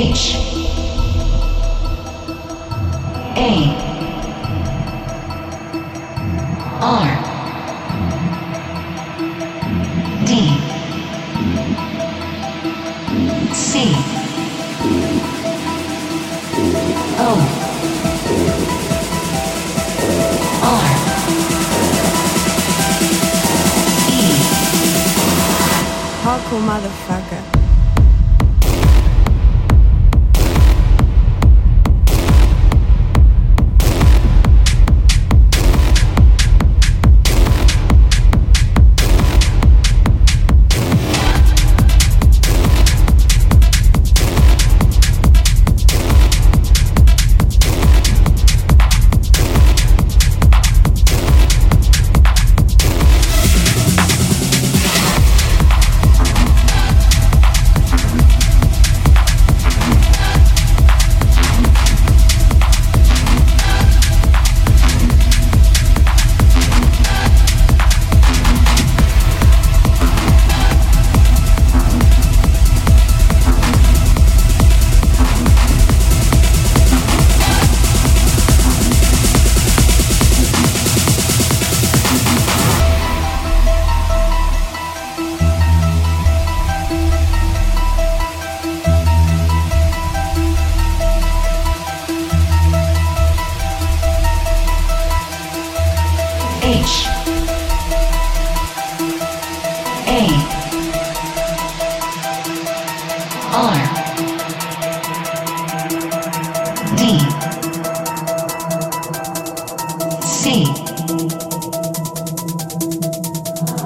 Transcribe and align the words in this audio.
H. 0.00 0.49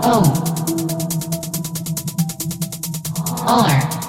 O 0.06 0.22
R. 3.46 4.03